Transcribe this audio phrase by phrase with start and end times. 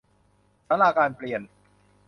[0.67, 1.41] ศาลาการเปรียญ